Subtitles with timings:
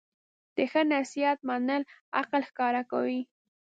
[0.55, 1.83] د ښه نصیحت منل
[2.19, 3.21] عقل ښکاره کوي.